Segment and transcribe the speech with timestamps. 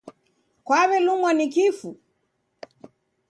[0.65, 1.89] Kwaw'elumwa ni kifu?